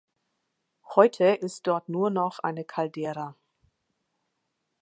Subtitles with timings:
[0.95, 3.35] Heute ist dort nur noch eine Caldera.